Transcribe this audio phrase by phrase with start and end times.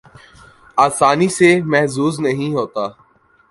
[0.77, 2.87] آسانی سے محظوظ نہیں ہوتا